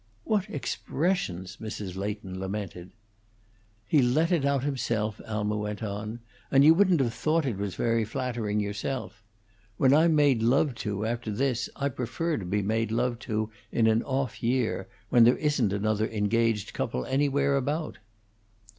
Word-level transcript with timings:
"What 0.23 0.49
expressions!" 0.49 1.57
Mrs. 1.61 1.95
Leighton 1.95 2.39
lamented. 2.39 2.89
"He 3.85 4.01
let 4.01 4.31
it 4.31 4.43
out 4.45 4.63
himself," 4.63 5.21
Alma 5.27 5.55
went 5.55 5.83
on. 5.83 6.21
"And 6.49 6.63
you 6.65 6.73
wouldn't 6.73 7.01
have 7.01 7.13
thought 7.13 7.45
it 7.45 7.59
was 7.59 7.75
very 7.75 8.03
flattering 8.03 8.59
yourself. 8.59 9.21
When 9.77 9.93
I'm 9.93 10.15
made 10.15 10.41
love 10.41 10.73
to, 10.77 11.05
after 11.05 11.29
this, 11.29 11.69
I 11.75 11.89
prefer 11.89 12.37
to 12.37 12.45
be 12.45 12.63
made 12.63 12.91
love 12.91 13.19
to 13.29 13.51
in 13.71 13.85
an 13.85 14.01
off 14.01 14.41
year, 14.41 14.87
when 15.09 15.23
there 15.23 15.37
isn't 15.37 15.71
another 15.71 16.07
engaged 16.09 16.73
couple 16.73 17.05
anywhere 17.05 17.55
about." 17.55 17.99